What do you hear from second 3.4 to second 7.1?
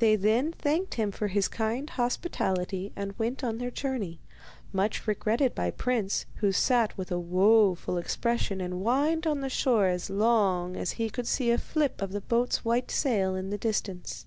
on their journey, much regretted by Prince, who sat